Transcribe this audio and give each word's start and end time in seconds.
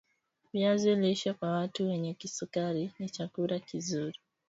viazi 0.53 0.95
lishe 0.95 1.33
kwa 1.33 1.51
watu 1.51 1.87
wenye 1.87 2.13
kisukari 2.13 2.91
ni 2.99 3.09
chakula 3.09 3.59
kizuri 3.59 4.19